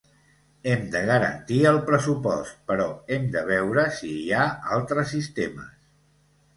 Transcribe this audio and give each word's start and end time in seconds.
Hem 0.69 0.87
de 0.95 1.01
garantir 1.09 1.59
el 1.73 1.77
pressupost 1.91 2.57
però 2.73 2.89
hem 3.19 3.31
de 3.39 3.47
veure 3.53 3.87
si 4.01 4.13
hi 4.19 4.27
ha 4.43 4.51
altres 4.83 5.17
sistemes. 5.19 5.75